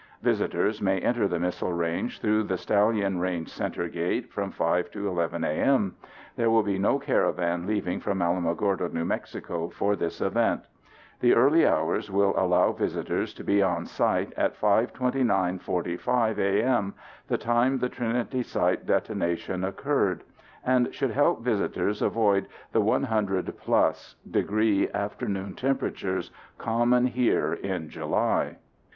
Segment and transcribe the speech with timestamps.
[0.23, 5.07] Visitors may enter the missile range through the Stallion Range Center gate from 5 to
[5.07, 5.95] 11 a.m.
[6.35, 10.65] There will be no caravan leaving from Alamogordo, N.M., for this event.
[11.19, 16.95] The early hours will allow visitors to be on site at 5:29:45 a.m.,
[17.27, 20.23] the time the Trinity Site detonation occurred,
[20.65, 28.57] and should help visitors avoid the 100 plus degree afternoon temperatures common here in July.